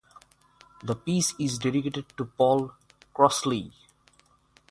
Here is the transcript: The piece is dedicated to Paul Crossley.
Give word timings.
The 0.83 0.95
piece 0.95 1.35
is 1.39 1.59
dedicated 1.59 2.05
to 2.17 2.25
Paul 2.25 2.73
Crossley. 3.13 3.71